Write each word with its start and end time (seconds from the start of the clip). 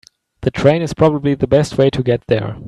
The 0.41 0.49
train 0.49 0.81
is 0.81 0.95
probably 0.95 1.35
the 1.35 1.45
best 1.45 1.77
way 1.77 1.91
to 1.91 2.01
get 2.01 2.25
there. 2.25 2.57